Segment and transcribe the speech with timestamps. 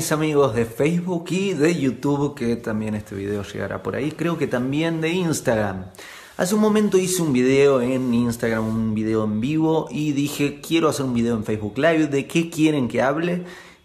[0.00, 4.46] amigos de Facebook y de YouTube, que también este video llegará por ahí, creo que
[4.46, 5.90] también de Instagram.
[6.38, 10.88] Hace un momento hice un video en Instagram, un video en vivo y dije quiero
[10.88, 13.44] hacer un video en Facebook Live de qué quieren que hable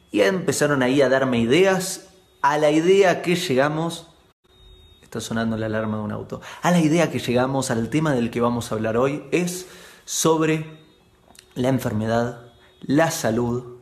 [0.09, 2.07] y empezaron ahí a darme ideas.
[2.41, 4.07] A la idea que llegamos,
[5.04, 8.32] está sonando la alarma de un auto, a la idea que llegamos al tema del
[8.32, 9.68] que vamos a hablar hoy es
[10.05, 10.79] sobre
[11.55, 13.75] la enfermedad, la salud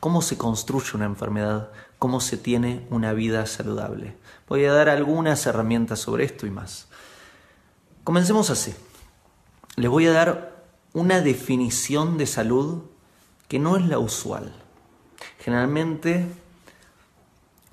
[0.00, 4.16] cómo se construye una enfermedad, cómo se tiene una vida saludable.
[4.48, 6.88] Voy a dar algunas herramientas sobre esto y más.
[8.04, 8.74] Comencemos así.
[9.76, 12.82] Les voy a dar una definición de salud
[13.48, 14.52] que no es la usual.
[15.38, 16.26] Generalmente,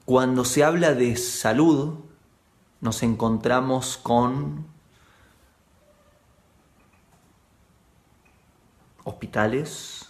[0.05, 1.95] cuando se habla de salud,
[2.81, 4.65] nos encontramos con
[9.04, 10.04] hospitales,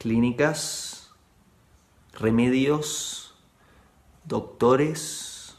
[0.00, 1.10] clínicas,
[2.14, 3.34] remedios,
[4.24, 5.56] doctores,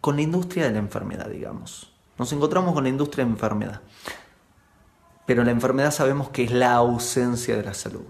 [0.00, 1.92] con la industria de la enfermedad, digamos.
[2.18, 3.80] Nos encontramos con la industria de enfermedad.
[5.26, 8.04] Pero la enfermedad sabemos que es la ausencia de la salud.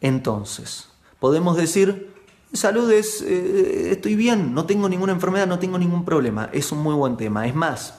[0.00, 0.88] Entonces,
[1.20, 2.12] podemos decir,
[2.52, 6.50] salud es, eh, estoy bien, no tengo ninguna enfermedad, no tengo ningún problema.
[6.52, 7.46] Es un muy buen tema.
[7.46, 7.94] Es más,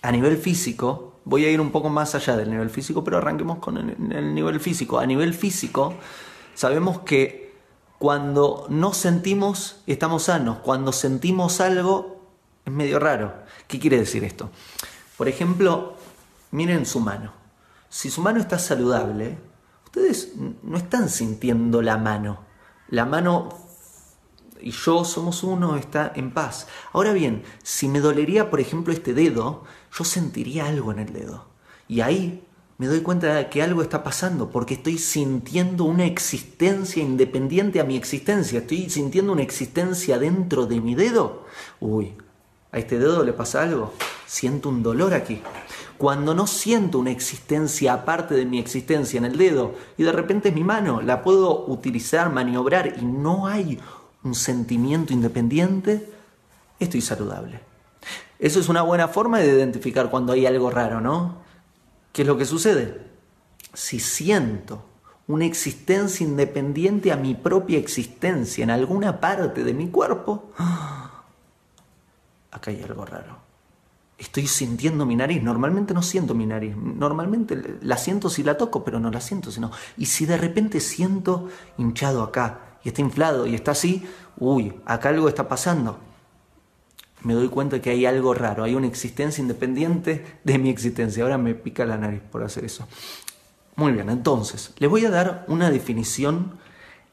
[0.00, 3.58] a nivel físico, voy a ir un poco más allá del nivel físico, pero arranquemos
[3.58, 4.98] con el, nivel físico.
[4.98, 5.94] A nivel físico,
[6.54, 7.54] sabemos que
[7.98, 10.58] cuando no sentimos, estamos sanos.
[10.58, 12.20] Cuando sentimos algo,
[12.64, 13.34] es medio raro.
[13.66, 14.50] ¿Qué quiere decir esto?
[15.16, 15.94] Por ejemplo,
[16.50, 17.32] miren su mano.
[17.88, 19.38] Si su mano está saludable,
[19.84, 22.40] ustedes no están sintiendo la mano.
[22.88, 23.63] La mano
[24.60, 26.68] y yo somos uno, está en paz.
[26.92, 31.46] Ahora bien, si me dolería, por ejemplo, este dedo, yo sentiría algo en el dedo.
[31.88, 32.42] Y ahí
[32.78, 37.84] me doy cuenta de que algo está pasando, porque estoy sintiendo una existencia independiente a
[37.84, 38.60] mi existencia.
[38.60, 41.44] Estoy sintiendo una existencia dentro de mi dedo.
[41.80, 42.14] Uy,
[42.72, 43.92] a este dedo le pasa algo.
[44.26, 45.40] Siento un dolor aquí.
[45.98, 50.48] Cuando no siento una existencia aparte de mi existencia en el dedo y de repente
[50.48, 53.78] es mi mano, la puedo utilizar, maniobrar y no hay
[54.24, 56.10] un sentimiento independiente,
[56.80, 57.60] estoy saludable.
[58.38, 61.36] Eso es una buena forma de identificar cuando hay algo raro, ¿no?
[62.12, 63.00] ¿Qué es lo que sucede?
[63.72, 64.84] Si siento
[65.26, 70.50] una existencia independiente a mi propia existencia en alguna parte de mi cuerpo,
[72.50, 73.44] acá hay algo raro.
[74.16, 75.42] Estoy sintiendo mi nariz.
[75.42, 76.76] Normalmente no siento mi nariz.
[76.76, 79.72] Normalmente la siento si la toco, pero no la siento sino.
[79.96, 81.48] Y si de repente siento
[81.78, 84.06] hinchado acá y está inflado y está así,
[84.38, 85.98] uy, acá algo está pasando
[87.24, 91.22] me doy cuenta que hay algo raro, hay una existencia independiente de mi existencia.
[91.22, 92.86] Ahora me pica la nariz por hacer eso.
[93.76, 96.58] Muy bien, entonces, les voy a dar una definición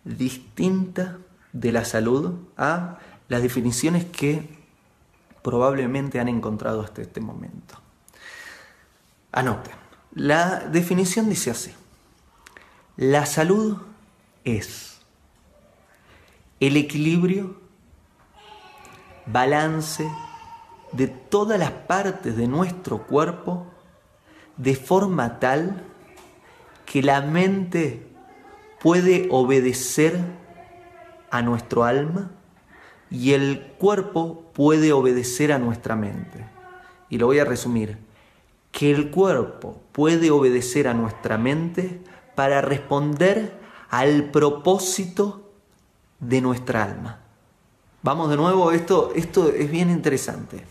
[0.03, 1.17] distinta
[1.53, 2.99] de la salud a
[3.29, 4.47] las definiciones que
[5.41, 7.75] probablemente han encontrado hasta este momento.
[9.31, 9.73] Anoten,
[10.13, 11.71] la definición dice así,
[12.97, 13.77] la salud
[14.43, 14.90] es
[16.61, 17.55] el equilibrio
[19.25, 20.07] balance
[20.91, 23.65] de todas las partes de nuestro cuerpo
[24.57, 25.83] de forma tal
[26.85, 28.07] que la mente
[28.79, 30.19] puede obedecer
[31.31, 32.29] a nuestro alma
[33.09, 36.45] y el cuerpo puede obedecer a nuestra mente.
[37.09, 37.97] Y lo voy a resumir,
[38.71, 42.01] que el cuerpo puede obedecer a nuestra mente
[42.35, 45.50] para responder al propósito
[46.21, 47.19] de nuestra alma.
[48.03, 50.63] Vamos de nuevo, esto, esto es bien interesante.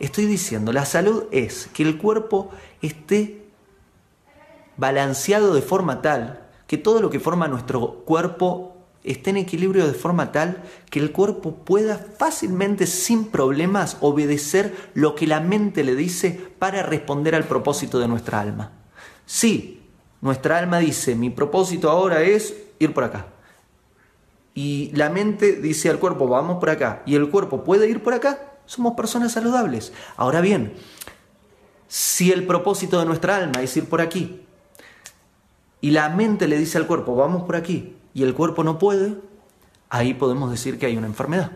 [0.00, 2.50] Estoy diciendo, la salud es que el cuerpo
[2.82, 3.46] esté
[4.76, 8.72] balanceado de forma tal, que todo lo que forma nuestro cuerpo
[9.04, 15.14] esté en equilibrio de forma tal que el cuerpo pueda fácilmente, sin problemas, obedecer lo
[15.14, 18.72] que la mente le dice para responder al propósito de nuestra alma.
[19.26, 19.82] Si
[20.22, 23.33] nuestra alma dice, mi propósito ahora es ir por acá
[24.54, 28.14] y la mente dice al cuerpo, vamos por acá, y el cuerpo puede ir por
[28.14, 29.92] acá, somos personas saludables.
[30.16, 30.74] Ahora bien,
[31.88, 34.42] si el propósito de nuestra alma es ir por aquí,
[35.80, 39.16] y la mente le dice al cuerpo, vamos por aquí, y el cuerpo no puede,
[39.90, 41.50] ahí podemos decir que hay una enfermedad.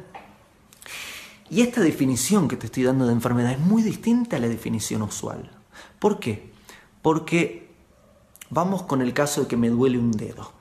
[1.51, 5.01] Y esta definición que te estoy dando de enfermedad es muy distinta a la definición
[5.03, 5.51] usual.
[5.99, 6.51] ¿Por qué?
[7.01, 7.71] Porque
[8.51, 10.58] vamos con el caso de que me duele un dedo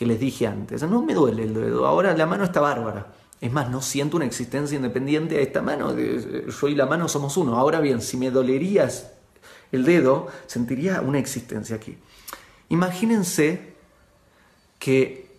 [0.00, 0.82] que les dije antes.
[0.84, 3.12] No me duele el dedo, ahora la mano está bárbara.
[3.38, 5.94] Es más, no siento una existencia independiente a esta mano.
[5.94, 7.58] Yo y la mano somos uno.
[7.58, 8.88] Ahora bien, si me dolería
[9.70, 11.98] el dedo, sentiría una existencia aquí.
[12.70, 13.74] Imagínense
[14.78, 15.36] que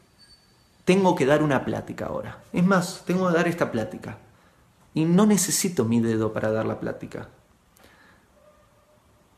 [0.86, 2.44] tengo que dar una plática ahora.
[2.54, 4.20] Es más, tengo que dar esta plática.
[4.94, 7.30] Y no necesito mi dedo para dar la plática.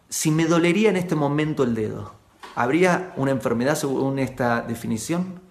[0.09, 2.22] Si me dolería en este momento el dedo,
[2.55, 5.41] ¿habría una enfermedad según esta definición?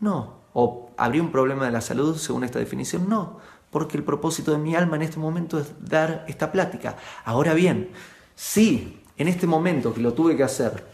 [0.00, 0.36] No.
[0.52, 3.08] ¿O habría un problema de la salud según esta definición?
[3.08, 3.38] No.
[3.70, 6.96] Porque el propósito de mi alma en este momento es dar esta plática.
[7.24, 7.90] Ahora bien,
[8.34, 10.86] si en este momento que lo tuve que hacer,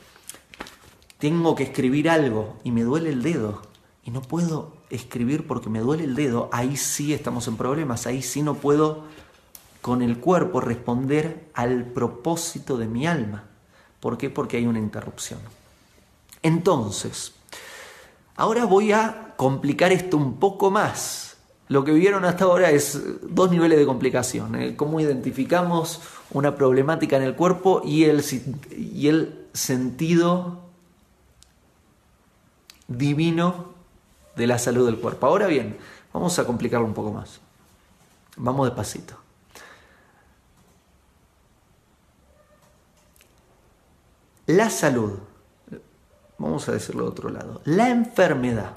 [1.19, 3.63] tengo que escribir algo y me duele el dedo
[4.05, 8.23] y no puedo escribir porque me duele el dedo, ahí sí estamos en problemas, ahí
[8.23, 9.05] sí no puedo
[9.81, 13.45] con el cuerpo responder al propósito de mi alma.
[14.03, 14.31] ¿Por qué?
[14.31, 15.39] Porque hay una interrupción.
[16.43, 17.35] Entonces,
[18.35, 21.37] ahora voy a complicar esto un poco más.
[21.69, 24.57] Lo que vieron hasta ahora es dos niveles de complicación.
[24.57, 24.75] ¿eh?
[24.75, 26.01] Cómo identificamos
[26.33, 28.25] una problemática en el cuerpo y el,
[28.77, 30.63] y el sentido
[32.89, 33.67] divino
[34.35, 35.29] de la salud del cuerpo.
[35.29, 35.77] Ahora bien,
[36.13, 37.39] vamos a complicarlo un poco más.
[38.37, 39.15] Vamos despacito.
[44.47, 45.19] La salud,
[46.39, 48.77] vamos a decirlo de otro lado, la enfermedad.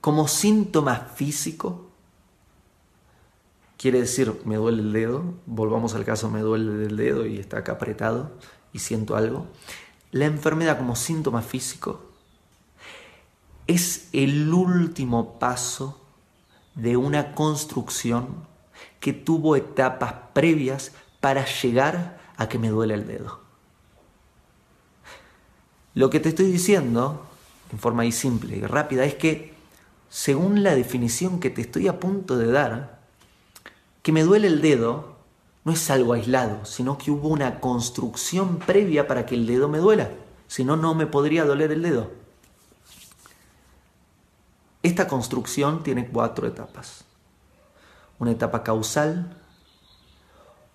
[0.00, 1.88] Como síntoma físico,
[3.78, 7.58] quiere decir me duele el dedo, volvamos al caso me duele el dedo y está
[7.58, 8.32] acá apretado
[8.72, 9.46] y siento algo,
[10.10, 12.02] la enfermedad como síntoma físico
[13.66, 16.00] es el último paso
[16.74, 18.46] de una construcción
[19.00, 23.40] que tuvo etapas previas para llegar a que me duele el dedo.
[25.94, 27.26] Lo que te estoy diciendo,
[27.70, 29.54] en forma y simple y rápida, es que
[30.08, 33.00] según la definición que te estoy a punto de dar,
[34.02, 35.16] que me duele el dedo
[35.64, 39.78] no es algo aislado, sino que hubo una construcción previa para que el dedo me
[39.78, 40.10] duela.
[40.48, 42.10] Si no, no me podría doler el dedo.
[44.82, 47.04] Esta construcción tiene cuatro etapas.
[48.18, 49.41] Una etapa causal,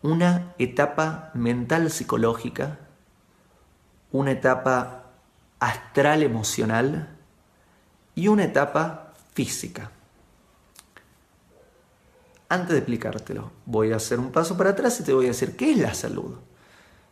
[0.02, 2.80] una etapa mental psicológica,
[4.12, 5.04] una etapa
[5.60, 7.10] astral emocional
[8.16, 9.92] y una etapa física.
[12.50, 15.58] Antes de explicártelo, voy a hacer un paso para atrás y te voy a decir,
[15.58, 16.36] ¿qué es la salud?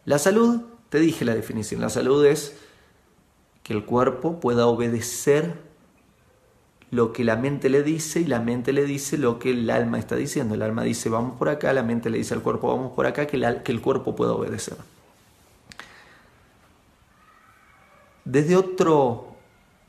[0.05, 2.55] La salud, te dije la definición, la salud es
[3.63, 5.59] que el cuerpo pueda obedecer
[6.91, 9.99] lo que la mente le dice y la mente le dice lo que el alma
[9.99, 10.55] está diciendo.
[10.55, 13.27] El alma dice vamos por acá, la mente le dice al cuerpo vamos por acá,
[13.27, 14.77] que, que el cuerpo pueda obedecer.
[18.23, 19.35] Desde, otro,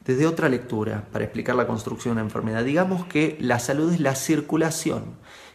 [0.04, 4.00] desde otra lectura, para explicar la construcción de una enfermedad, digamos que la salud es
[4.00, 5.04] la circulación,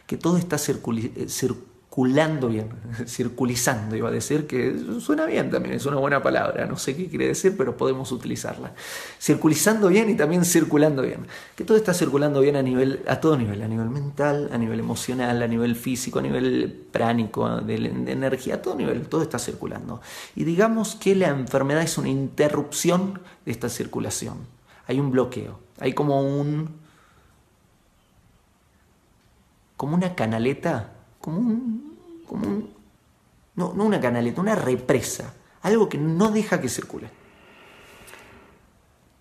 [0.06, 2.70] que todo está circulando circulando bien,
[3.06, 7.06] circulizando, iba a decir, que suena bien también, es una buena palabra, no sé qué
[7.06, 8.72] quiere decir, pero podemos utilizarla.
[9.20, 11.26] Circulizando bien y también circulando bien.
[11.54, 14.80] Que todo está circulando bien a, nivel, a todo nivel, a nivel mental, a nivel
[14.80, 19.38] emocional, a nivel físico, a nivel pránico, de, de energía, a todo nivel, todo está
[19.38, 20.00] circulando.
[20.34, 24.38] Y digamos que la enfermedad es una interrupción de esta circulación.
[24.86, 26.70] Hay un bloqueo, hay como un...
[29.76, 30.91] como una canaleta
[31.22, 31.96] como un,
[32.28, 32.82] como un
[33.54, 37.10] no, no una canaleta, una represa, algo que no deja que circule.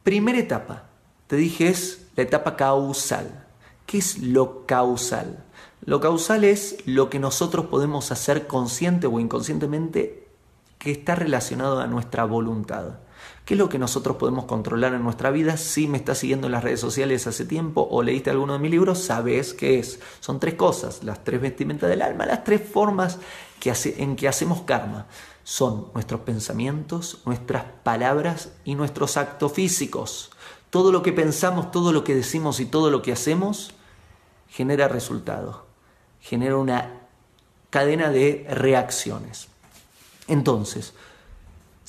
[0.04, 0.90] Primera etapa,
[1.28, 3.46] te dije es la etapa causal.
[3.86, 5.44] ¿Qué es lo causal?
[5.84, 10.28] Lo causal es lo que nosotros podemos hacer consciente o inconscientemente
[10.78, 13.00] que está relacionado a nuestra voluntad.
[13.46, 15.58] ¿Qué es lo que nosotros podemos controlar en nuestra vida?
[15.58, 18.72] Si me estás siguiendo en las redes sociales hace tiempo o leíste alguno de mis
[18.72, 20.00] libros, sabes qué es.
[20.20, 23.18] Son tres cosas, las tres vestimentas del alma, las tres formas
[23.60, 25.08] que en que hacemos karma.
[25.44, 30.32] Son nuestros pensamientos, nuestras palabras y nuestros actos físicos.
[30.70, 33.74] Todo lo que pensamos, todo lo que decimos y todo lo que hacemos
[34.50, 35.58] genera resultados,
[36.20, 37.02] genera una
[37.72, 39.48] cadena de reacciones.
[40.28, 40.94] Entonces,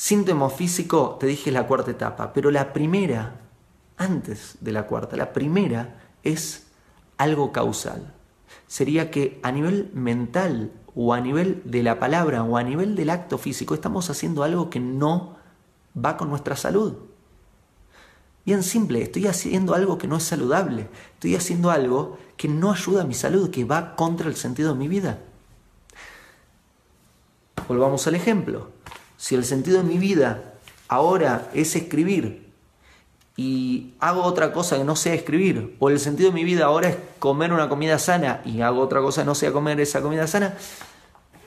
[0.02, 3.36] Síntoma físico, te dije la cuarta etapa, pero la primera,
[3.96, 6.66] antes de la cuarta, la primera es
[7.18, 8.12] algo causal.
[8.66, 13.10] Sería que a nivel mental o a nivel de la palabra o a nivel del
[13.10, 15.36] acto físico estamos haciendo algo que no
[15.96, 16.94] va con nuestra salud.
[18.44, 23.02] Bien simple, estoy haciendo algo que no es saludable, estoy haciendo algo que no ayuda
[23.02, 25.20] a mi salud, que va contra el sentido de mi vida.
[27.68, 28.81] Volvamos al ejemplo
[29.22, 30.54] si el sentido de mi vida
[30.88, 32.50] ahora es escribir
[33.36, 36.88] y hago otra cosa que no sea escribir, o el sentido de mi vida ahora
[36.88, 40.26] es comer una comida sana y hago otra cosa que no sea comer esa comida
[40.26, 40.56] sana,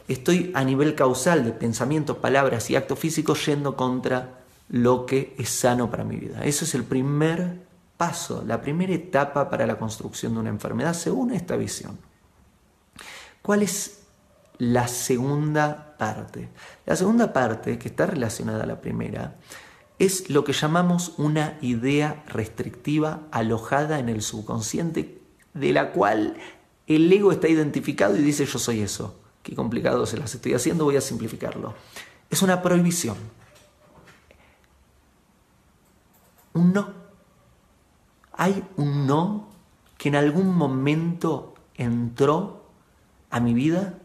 [0.08, 4.40] estoy a nivel causal de pensamientos, palabras y actos físicos yendo contra
[4.70, 6.46] lo que es sano para mi vida.
[6.46, 7.58] Eso es el primer
[7.98, 12.00] paso, la primera etapa para la construcción de una enfermedad según esta visión.
[13.42, 14.05] ¿Cuál es
[14.58, 16.50] la segunda parte?
[16.86, 19.36] La segunda parte, que está relacionada a la primera,
[20.00, 25.22] es lo que llamamos una idea restrictiva alojada en el subconsciente,
[25.54, 26.36] de la cual
[26.88, 29.20] el ego está identificado y dice yo soy eso.
[29.42, 31.76] Qué complicado se las estoy haciendo, voy a simplificarlo.
[32.30, 33.16] Es una prohibición.
[36.54, 36.94] Un no.
[38.34, 39.50] Hay un no
[39.98, 42.66] que en algún momento entró
[43.30, 44.00] a mi vida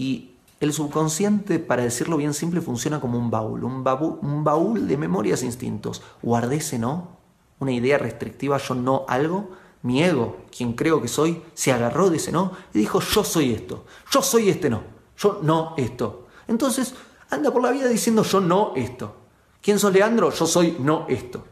[0.00, 0.30] y
[0.60, 4.96] el subconsciente, para decirlo bien simple, funciona como un baúl, un baúl, un baúl de
[4.96, 6.00] memorias e instintos.
[6.22, 7.18] Guardé ese no,
[7.58, 9.50] una idea restrictiva, yo no algo,
[9.82, 13.52] mi ego, quien creo que soy, se agarró de ese no y dijo, yo soy
[13.52, 14.82] esto, yo soy este no,
[15.18, 16.28] yo no esto.
[16.48, 16.94] Entonces,
[17.28, 19.16] anda por la vida diciendo, yo no esto.
[19.60, 20.30] ¿Quién sos Leandro?
[20.30, 21.44] Yo soy no esto.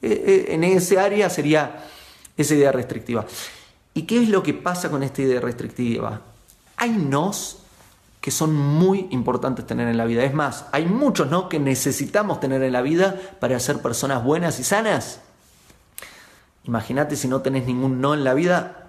[0.00, 1.84] Eh, eh, en ese área sería
[2.36, 3.26] esa idea restrictiva.
[3.94, 6.20] ¿Y qué es lo que pasa con esta idea restrictiva?
[6.76, 7.65] Hay nos
[8.26, 10.24] que son muy importantes tener en la vida.
[10.24, 14.58] Es más, hay muchos no que necesitamos tener en la vida para ser personas buenas
[14.58, 15.20] y sanas.
[16.64, 18.88] Imagínate si no tenés ningún no en la vida,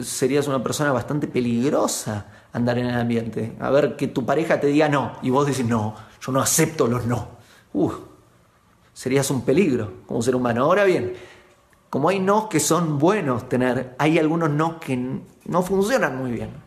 [0.00, 3.54] serías una persona bastante peligrosa andar en el ambiente.
[3.60, 6.86] A ver, que tu pareja te diga no y vos decís no, yo no acepto
[6.86, 7.28] los no.
[7.74, 7.92] Uh,
[8.94, 10.64] serías un peligro como ser humano.
[10.64, 11.12] Ahora bien,
[11.90, 16.63] como hay no que son buenos tener, hay algunos no que no funcionan muy bien.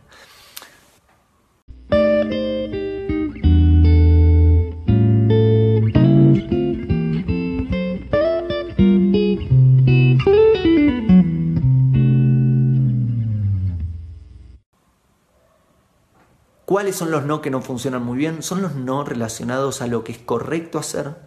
[16.87, 18.41] ¿Cuáles son los no que no funcionan muy bien?
[18.41, 21.17] Son los no relacionados a lo que es correcto hacer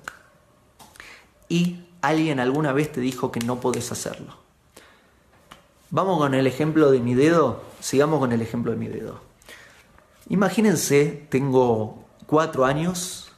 [1.51, 4.39] y alguien alguna vez te dijo que no podés hacerlo.
[5.91, 7.63] Vamos con el ejemplo de mi dedo.
[7.79, 9.21] Sigamos con el ejemplo de mi dedo.
[10.31, 13.31] Imagínense, tengo cuatro años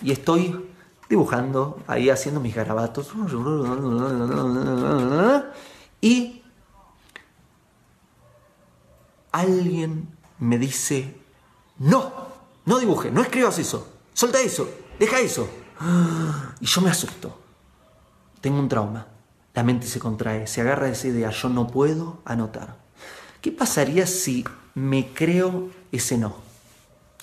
[0.00, 0.70] y estoy
[1.08, 3.12] dibujando, ahí haciendo mis garabatos.
[6.00, 6.40] Y
[9.32, 11.23] alguien me dice,
[11.78, 12.12] no,
[12.64, 15.48] no dibuje, no escribas eso, solta eso, deja eso.
[16.60, 17.38] Y yo me asusto.
[18.40, 19.06] Tengo un trauma.
[19.54, 22.76] La mente se contrae, se agarra a esa idea, yo no puedo anotar.
[23.40, 26.36] ¿Qué pasaría si me creo ese no?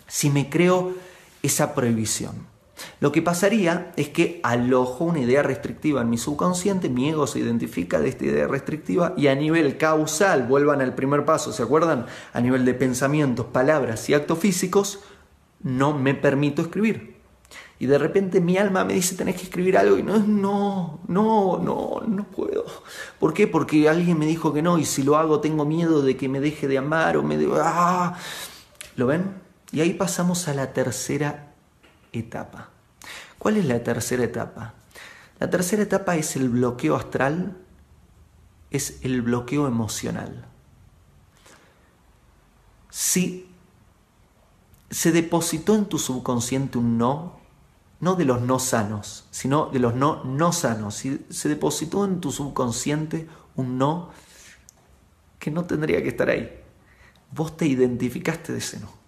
[0.07, 0.93] Si me creo
[1.41, 2.50] esa prohibición.
[2.99, 7.39] Lo que pasaría es que alojo una idea restrictiva en mi subconsciente, mi ego se
[7.39, 12.05] identifica de esta idea restrictiva y a nivel causal, vuelvan al primer paso, ¿se acuerdan?
[12.33, 14.99] A nivel de pensamientos, palabras y actos físicos,
[15.63, 17.11] no me permito escribir.
[17.79, 21.57] Y de repente mi alma me dice, tenés que escribir algo y no, no, no,
[21.57, 22.63] no, no puedo.
[23.19, 23.47] ¿Por qué?
[23.47, 26.39] Porque alguien me dijo que no y si lo hago tengo miedo de que me
[26.39, 27.49] deje de amar o me de...
[27.55, 28.15] ¡Ah!
[28.95, 29.33] ¿Lo ven?
[29.71, 31.50] Y ahí pasamos a la tercera
[32.13, 32.69] etapa.
[33.37, 34.73] ¿Cuál es la tercera etapa?
[35.39, 37.57] La tercera etapa es el bloqueo astral,
[38.69, 40.45] es el bloqueo emocional.
[42.89, 43.49] Si
[44.89, 47.39] se depositó en tu subconsciente un no,
[47.99, 52.19] no de los no sanos, sino de los no no sanos, si se depositó en
[52.19, 54.09] tu subconsciente un no
[55.39, 56.61] que no tendría que estar ahí,
[57.31, 59.00] vos te identificaste de ese no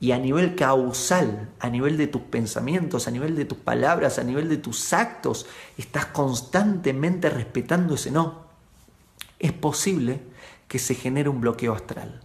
[0.00, 4.24] y a nivel causal, a nivel de tus pensamientos, a nivel de tus palabras, a
[4.24, 5.46] nivel de tus actos,
[5.78, 8.44] estás constantemente respetando ese no,
[9.38, 10.20] es posible
[10.68, 12.20] que se genere un bloqueo astral,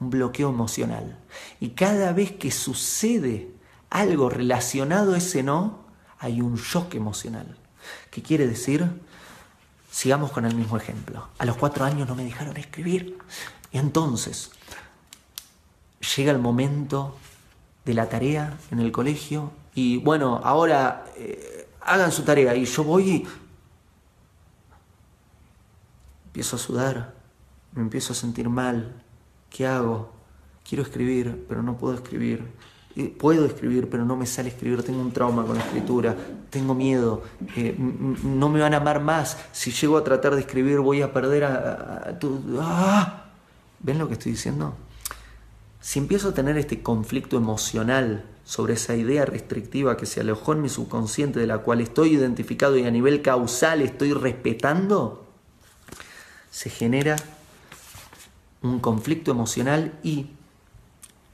[0.00, 1.18] un bloqueo emocional.
[1.60, 3.50] Y cada vez que sucede
[3.90, 5.80] algo relacionado a ese no,
[6.18, 7.56] hay un shock emocional.
[8.10, 8.88] ¿Qué quiere decir?
[9.90, 11.28] Sigamos con el mismo ejemplo.
[11.38, 13.18] A los cuatro años no me dejaron escribir.
[13.72, 14.52] Y entonces,
[16.00, 17.16] llega el momento
[17.84, 22.84] de la tarea en el colegio y bueno, ahora eh, hagan su tarea y yo
[22.84, 23.26] voy y
[26.26, 27.14] empiezo a sudar,
[27.72, 29.02] me empiezo a sentir mal,
[29.50, 30.12] ¿qué hago?
[30.68, 32.46] Quiero escribir, pero no puedo escribir.
[32.96, 36.16] Eh, puedo escribir, pero no me sale escribir, tengo un trauma con la escritura,
[36.50, 37.22] tengo miedo,
[37.56, 41.12] eh, no me van a amar más, si llego a tratar de escribir voy a
[41.12, 42.18] perder a,
[42.60, 43.26] ¡Ah!
[43.78, 44.74] ¿Ven lo que estoy diciendo?
[45.80, 50.62] Si empiezo a tener este conflicto emocional sobre esa idea restrictiva que se alojó en
[50.62, 55.26] mi subconsciente, de la cual estoy identificado y a nivel causal estoy respetando,
[56.50, 57.16] se genera
[58.62, 60.30] un conflicto emocional y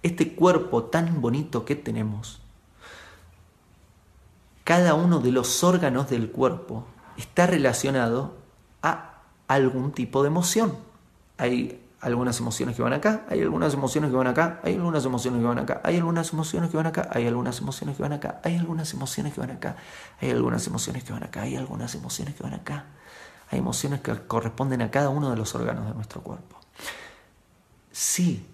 [0.05, 2.41] este cuerpo tan bonito que tenemos,
[4.63, 6.87] cada uno de los órganos del cuerpo
[7.17, 8.37] está relacionado
[8.83, 10.77] a algún tipo de emoción.
[11.39, 15.41] Hay algunas emociones que van acá, hay algunas emociones que van acá, hay algunas emociones
[15.41, 18.41] que van acá, hay algunas emociones que van acá, hay algunas emociones que van acá,
[18.43, 19.77] hay algunas emociones que van acá,
[20.21, 22.85] hay algunas emociones que van acá, hay algunas emociones que van acá.
[23.51, 26.59] Hay emociones que corresponden a cada uno de los órganos de nuestro cuerpo.
[27.93, 28.47] Si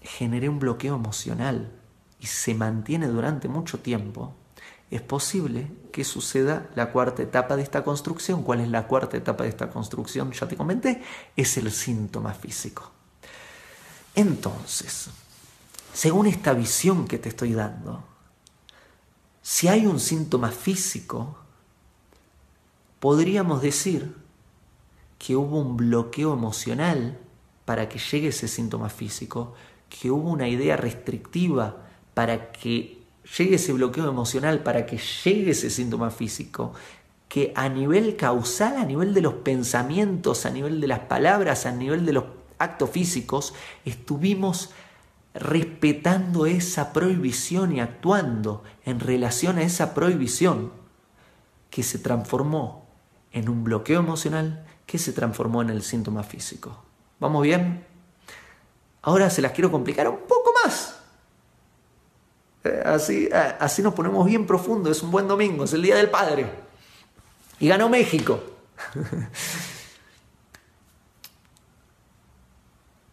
[0.00, 1.72] generé un bloqueo emocional
[2.20, 4.34] y se mantiene durante mucho tiempo,
[4.90, 8.42] es posible que suceda la cuarta etapa de esta construcción.
[8.42, 10.32] ¿Cuál es la cuarta etapa de esta construcción?
[10.32, 11.02] Ya te comenté,
[11.36, 12.90] es el síntoma físico.
[14.14, 15.10] Entonces,
[15.92, 18.02] según esta visión que te estoy dando,
[19.42, 21.38] si hay un síntoma físico,
[23.00, 24.14] podríamos decir
[25.18, 27.18] que hubo un bloqueo emocional
[27.64, 29.54] para que llegue ese síntoma físico,
[29.88, 31.76] que hubo una idea restrictiva
[32.14, 32.97] para que
[33.36, 36.72] llegue ese bloqueo emocional, para que llegue ese síntoma físico,
[37.28, 41.72] que a nivel causal, a nivel de los pensamientos, a nivel de las palabras, a
[41.72, 42.24] nivel de los
[42.58, 43.54] actos físicos,
[43.84, 44.70] estuvimos
[45.34, 50.72] respetando esa prohibición y actuando en relación a esa prohibición
[51.70, 52.86] que se transformó
[53.32, 56.82] en un bloqueo emocional que se transformó en el síntoma físico.
[57.20, 57.84] ¿Vamos bien?
[59.02, 60.97] Ahora se las quiero complicar un poco más.
[62.64, 64.90] Eh, así, eh, así nos ponemos bien profundo.
[64.90, 66.50] Es un buen domingo, es el Día del Padre.
[67.60, 68.42] Y ganó México.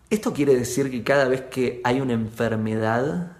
[0.09, 3.37] Esto quiere decir que cada vez que hay una enfermedad,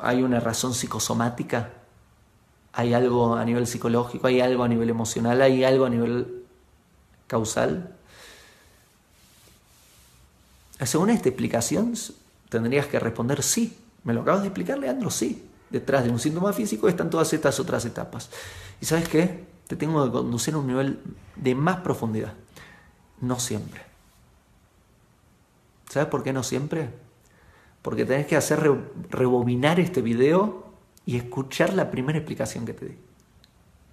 [0.00, 1.74] hay una razón psicosomática,
[2.72, 6.44] hay algo a nivel psicológico, hay algo a nivel emocional, hay algo a nivel
[7.26, 7.94] causal.
[10.82, 11.94] Según esta explicación,
[12.48, 13.76] tendrías que responder sí.
[14.04, 15.10] ¿Me lo acabas de explicar, Leandro?
[15.10, 15.46] Sí.
[15.70, 18.28] Detrás de un síntoma físico están todas estas otras etapas.
[18.80, 19.44] ¿Y sabes qué?
[19.68, 21.00] Te tengo que conducir a un nivel
[21.36, 22.32] de más profundidad.
[23.20, 23.82] No siempre.
[25.88, 26.90] ¿Sabes por qué no siempre?
[27.82, 28.60] Porque tenés que hacer
[29.10, 30.72] rebobinar este video
[31.06, 32.98] y escuchar la primera explicación que te di.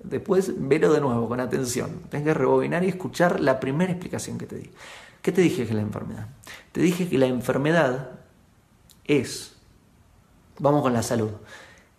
[0.03, 2.01] Después verlo de nuevo con atención.
[2.09, 4.69] Tenés que rebobinar y escuchar la primera explicación que te di.
[5.21, 6.27] ¿Qué te dije que la enfermedad?
[6.71, 8.11] Te dije que la enfermedad
[9.05, 9.56] es
[10.59, 11.31] Vamos con la salud.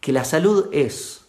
[0.00, 1.24] Que la salud es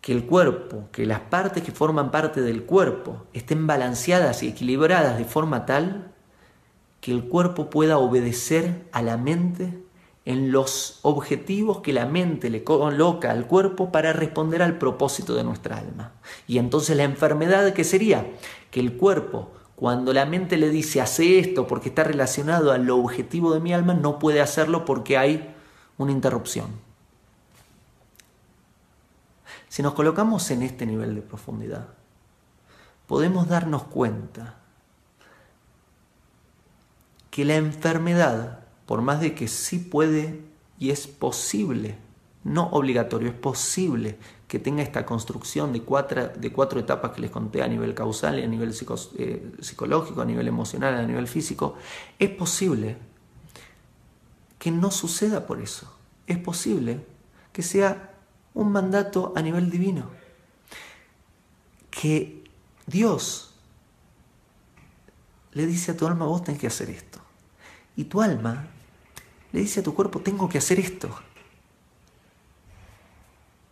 [0.00, 5.18] que el cuerpo, que las partes que forman parte del cuerpo estén balanceadas y equilibradas
[5.18, 6.12] de forma tal
[7.00, 9.82] que el cuerpo pueda obedecer a la mente
[10.24, 15.44] en los objetivos que la mente le coloca al cuerpo para responder al propósito de
[15.44, 16.12] nuestra alma.
[16.46, 18.26] Y entonces la enfermedad, ¿qué sería?
[18.70, 23.54] Que el cuerpo cuando la mente le dice, hace esto porque está relacionado al objetivo
[23.54, 25.54] de mi alma, no puede hacerlo porque hay
[25.96, 26.66] una interrupción.
[29.70, 31.88] Si nos colocamos en este nivel de profundidad,
[33.06, 34.56] podemos darnos cuenta
[37.30, 40.42] que la enfermedad, por más de que sí puede
[40.78, 41.96] y es posible,
[42.44, 47.30] no obligatorio, es posible que tenga esta construcción de cuatro, de cuatro etapas que les
[47.30, 48.74] conté a nivel causal, a nivel
[49.18, 51.76] eh, psicológico, a nivel emocional, a nivel físico,
[52.18, 52.96] es posible
[54.58, 55.92] que no suceda por eso.
[56.26, 57.04] Es posible
[57.52, 58.14] que sea
[58.54, 60.10] un mandato a nivel divino.
[61.90, 62.44] Que
[62.86, 63.54] Dios
[65.52, 67.20] le dice a tu alma, vos tenés que hacer esto.
[67.96, 68.66] Y tu alma
[69.52, 71.10] le dice a tu cuerpo, tengo que hacer esto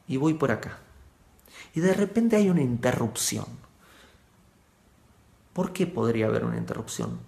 [0.08, 0.78] y voy por acá.
[1.74, 3.46] Y de repente hay una interrupción.
[5.52, 7.18] ¿Por qué podría haber una interrupción?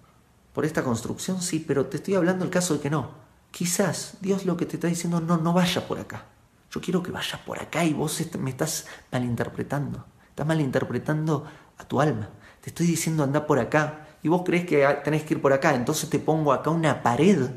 [0.52, 1.42] ¿Por esta construcción?
[1.42, 3.10] Sí, pero te estoy hablando el caso de que no.
[3.50, 6.26] Quizás Dios lo que te está diciendo, no, no vaya por acá.
[6.70, 10.04] Yo quiero que vayas por acá y vos me estás malinterpretando.
[10.28, 11.44] Estás malinterpretando
[11.76, 12.28] a tu alma.
[12.60, 15.74] Te estoy diciendo anda por acá y vos crees que tenés que ir por acá.
[15.74, 17.50] Entonces te pongo acá una pared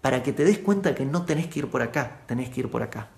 [0.00, 2.70] para que te des cuenta que no tenés que ir por acá, tenés que ir
[2.70, 3.08] por acá.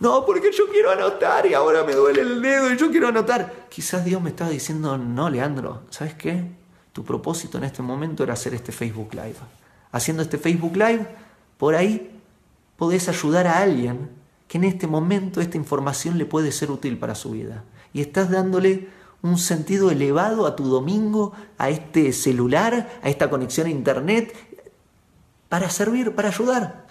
[0.00, 3.66] No, porque yo quiero anotar y ahora me duele el dedo y yo quiero anotar.
[3.68, 6.42] Quizás Dios me estaba diciendo, no, Leandro, ¿sabes qué?
[6.92, 9.36] Tu propósito en este momento era hacer este Facebook Live.
[9.92, 11.06] Haciendo este Facebook Live,
[11.58, 12.18] por ahí
[12.78, 14.08] podés ayudar a alguien
[14.48, 17.64] que en este momento esta información le puede ser útil para su vida.
[17.92, 18.88] Y estás dándole
[19.20, 24.34] un sentido elevado a tu domingo, a este celular, a esta conexión a internet,
[25.50, 26.86] para servir, para ayudar.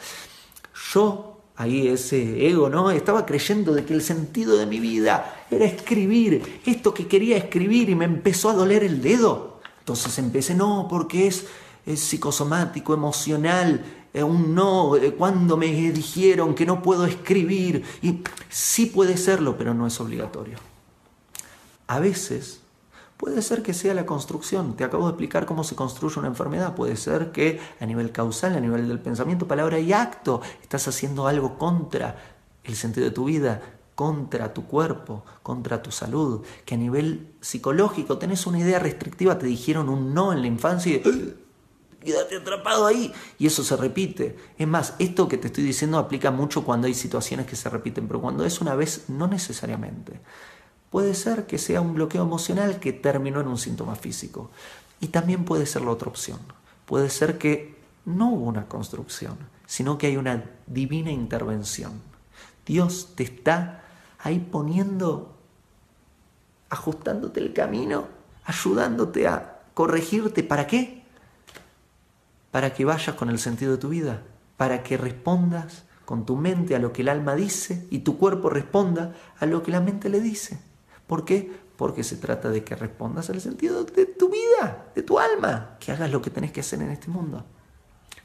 [0.93, 1.28] Yo
[1.59, 2.89] ahí ese ego, ¿no?
[2.89, 7.89] Estaba creyendo de que el sentido de mi vida era escribir, esto que quería escribir
[7.89, 9.59] y me empezó a doler el dedo.
[9.79, 11.45] Entonces empecé, no, porque es
[11.85, 17.83] es psicosomático, emocional, eh, un no, eh, cuando me dijeron que no puedo escribir.
[18.01, 20.57] Y sí puede serlo, pero no es obligatorio.
[21.87, 22.61] A veces
[23.19, 24.77] puede ser que sea la construcción.
[24.77, 26.73] Te acabo de explicar cómo se construye una enfermedad.
[26.73, 31.27] Puede ser que a nivel causal, a nivel del pensamiento, palabra y acto, estás haciendo
[31.27, 32.15] algo contra
[32.63, 33.61] el sentido de tu vida,
[33.93, 39.47] contra tu cuerpo, contra tu salud, que a nivel psicológico tenés una idea restrictiva, te
[39.47, 41.35] dijeron un no en la infancia y
[41.99, 43.11] quédate atrapado ahí.
[43.37, 44.37] Y eso se repite.
[44.57, 48.07] Es más, esto que te estoy diciendo aplica mucho cuando hay situaciones que se repiten,
[48.07, 50.21] pero cuando es una vez, no necesariamente.
[50.89, 54.49] Puede ser que sea un bloqueo emocional que terminó en un síntoma físico.
[54.99, 56.39] Y también puede ser la otra opción.
[56.85, 62.01] Puede ser que no hubo una construcción, sino que hay una divina intervención.
[62.65, 63.83] Dios te está
[64.19, 65.35] ahí poniendo,
[66.69, 68.07] ajustándote el camino,
[68.43, 70.43] ayudándote a corregirte.
[70.43, 70.99] ¿Para qué?
[72.51, 74.23] para que vayas con el sentido de tu vida,
[74.57, 78.49] para que respondas con tu mente a lo que el alma dice y tu cuerpo
[78.49, 80.59] responda a lo que la mente le dice.
[81.09, 81.51] ¿Por qué?
[81.75, 85.91] Porque se trata de que respondas al sentido de tu vida, de tu alma, que
[85.91, 87.43] hagas lo que tenés que hacer en este mundo.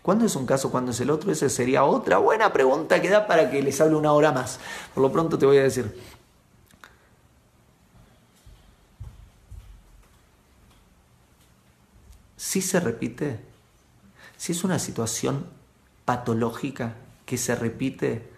[0.02, 1.32] ¿Cuándo es un caso, cuándo es el otro?
[1.32, 4.60] Esa sería otra buena pregunta que da para que les hable una hora más.
[4.92, 5.98] Por lo pronto te voy a decir.
[12.36, 13.40] Si se repite,
[14.36, 15.46] si es una situación
[16.04, 18.33] patológica que se repite,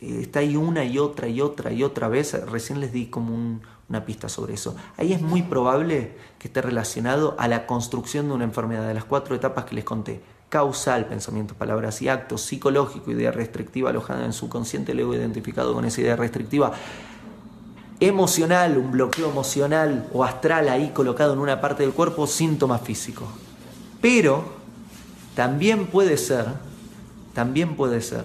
[0.00, 4.04] está ahí una y otra y otra y otra vez, recién les di como una
[4.04, 4.76] pista sobre eso.
[4.96, 9.04] Ahí es muy probable que esté relacionado a la construcción de una enfermedad, de las
[9.04, 10.22] cuatro etapas que les conté.
[10.48, 15.84] Causal, pensamientos, palabras y actos, psicológico, idea restrictiva alojada en su consciente, luego identificado con
[15.84, 16.72] esa idea restrictiva
[18.00, 23.26] emocional, un bloqueo emocional o astral ahí colocado en una parte del cuerpo, síntoma físico.
[24.00, 24.44] Pero
[25.34, 26.46] también puede ser,
[27.32, 28.24] también puede ser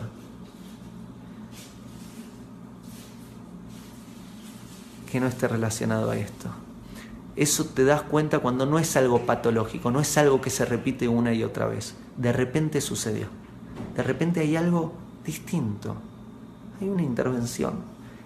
[5.10, 6.50] que no esté relacionado a esto.
[7.36, 11.08] Eso te das cuenta cuando no es algo patológico, no es algo que se repite
[11.08, 11.95] una y otra vez.
[12.17, 13.28] De repente sucedió.
[13.95, 14.93] De repente hay algo
[15.26, 15.95] distinto.
[16.82, 17.76] Hay una intervención.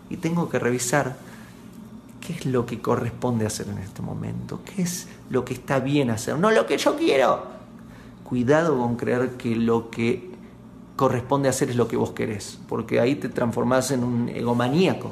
[0.09, 1.15] Y tengo que revisar
[2.21, 4.61] qué es lo que corresponde hacer en este momento.
[4.63, 6.37] ¿Qué es lo que está bien hacer?
[6.37, 7.53] No lo que yo quiero
[8.33, 10.31] cuidado con creer que lo que
[10.95, 15.11] corresponde hacer es lo que vos querés, porque ahí te transformás en un egomaníaco.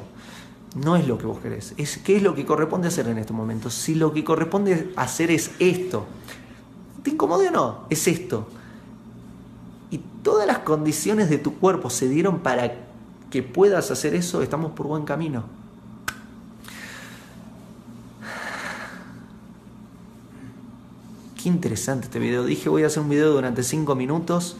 [0.74, 3.34] No es lo que vos querés, es qué es lo que corresponde hacer en este
[3.34, 3.68] momento.
[3.68, 6.06] Si lo que corresponde hacer es esto,
[7.02, 7.84] ¿te incomode o no?
[7.90, 8.48] Es esto.
[9.90, 12.72] Y todas las condiciones de tu cuerpo se dieron para
[13.30, 15.44] que puedas hacer eso, estamos por buen camino.
[21.42, 22.44] Qué interesante este video.
[22.44, 24.56] Dije voy a hacer un video durante 5 minutos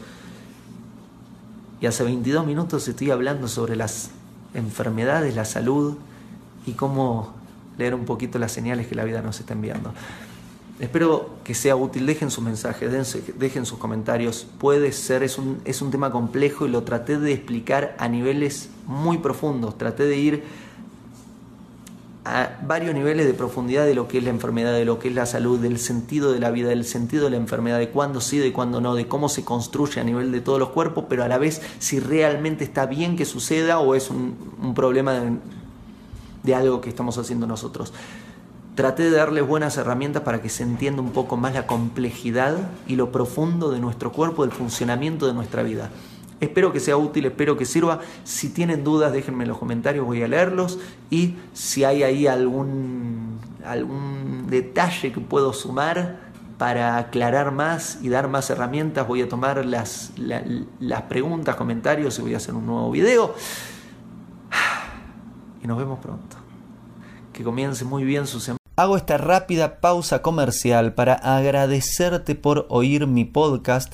[1.81, 4.09] y hace 22 minutos estoy hablando sobre las
[4.53, 5.95] enfermedades, la salud
[6.65, 7.33] y cómo
[7.77, 9.93] leer un poquito las señales que la vida nos está enviando.
[10.79, 14.47] Espero que sea útil, dejen su mensaje, dejen sus comentarios.
[14.57, 18.69] Puede ser, es un, es un tema complejo y lo traté de explicar a niveles
[18.87, 19.77] muy profundos.
[19.77, 20.43] Traté de ir
[22.25, 25.15] a varios niveles de profundidad de lo que es la enfermedad, de lo que es
[25.15, 28.37] la salud, del sentido de la vida, del sentido de la enfermedad, de cuándo sí,
[28.37, 31.27] de cuándo no, de cómo se construye a nivel de todos los cuerpos, pero a
[31.27, 35.31] la vez si realmente está bien que suceda o es un, problema de,
[36.43, 37.93] de algo que estamos haciendo nosotros.
[38.75, 42.55] Traté de darles buenas herramientas para que se entienda un poco más la complejidad
[42.87, 45.91] y lo profundo de nuestro cuerpo, del funcionamiento de nuestra vida.
[46.43, 48.01] Espero que sea útil, espero que sirva.
[48.25, 50.77] Si tienen dudas, déjenme en los comentarios, voy a leerlos.
[51.09, 56.19] Y si hay ahí algún, algún detalle que puedo sumar
[56.57, 62.21] para aclarar más y dar más herramientas, voy a tomar las, las preguntas, comentarios y
[62.21, 63.33] voy a hacer un nuevo video.
[65.63, 66.35] Y nos vemos pronto.
[67.31, 68.57] Que comience muy bien su semana.
[68.75, 73.93] Hago esta rápida pausa comercial para agradecerte por oír mi podcast